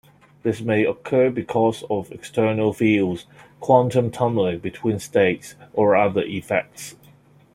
This 0.41 0.61
may 0.61 0.83
occur 0.83 1.29
because 1.29 1.83
of 1.87 2.11
external 2.11 2.73
fields, 2.73 3.27
quantum 3.59 4.09
tunnelling 4.09 4.57
between 4.59 4.97
states, 4.97 5.53
or 5.73 5.95
other 5.95 6.23
effects. 6.23 6.95